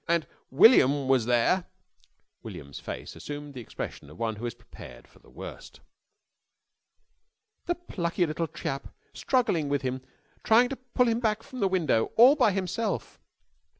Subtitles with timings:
[0.07, 1.67] And and William was there"
[2.41, 5.79] William's face assumed the expression of one who is prepared for the worst.
[7.67, 8.87] "The plucky little chap!
[9.13, 10.01] Struggling with him!
[10.43, 12.05] Trying to pull him back from the window!
[12.15, 13.19] All by himself!"